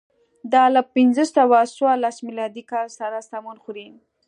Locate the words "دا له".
0.53-0.81